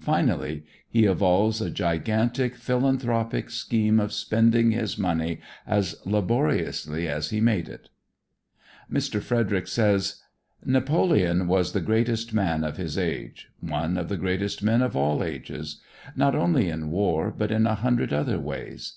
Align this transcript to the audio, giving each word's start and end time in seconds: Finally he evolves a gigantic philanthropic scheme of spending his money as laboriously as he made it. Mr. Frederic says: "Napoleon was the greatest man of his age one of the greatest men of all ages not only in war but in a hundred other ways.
Finally 0.00 0.64
he 0.88 1.04
evolves 1.04 1.60
a 1.60 1.70
gigantic 1.70 2.56
philanthropic 2.56 3.48
scheme 3.48 4.00
of 4.00 4.12
spending 4.12 4.72
his 4.72 4.98
money 4.98 5.40
as 5.64 5.94
laboriously 6.04 7.06
as 7.06 7.30
he 7.30 7.40
made 7.40 7.68
it. 7.68 7.88
Mr. 8.92 9.22
Frederic 9.22 9.68
says: 9.68 10.20
"Napoleon 10.64 11.46
was 11.46 11.70
the 11.72 11.80
greatest 11.80 12.32
man 12.34 12.64
of 12.64 12.78
his 12.78 12.98
age 12.98 13.48
one 13.60 13.96
of 13.96 14.08
the 14.08 14.16
greatest 14.16 14.60
men 14.60 14.82
of 14.82 14.96
all 14.96 15.22
ages 15.22 15.80
not 16.16 16.34
only 16.34 16.68
in 16.68 16.90
war 16.90 17.30
but 17.30 17.52
in 17.52 17.64
a 17.64 17.76
hundred 17.76 18.12
other 18.12 18.40
ways. 18.40 18.94